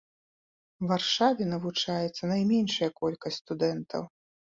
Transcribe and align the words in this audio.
Варшаве 0.91 1.43
навучаецца 1.53 2.33
найменшая 2.35 2.91
колькасць 3.05 3.41
студэнтаў. 3.47 4.01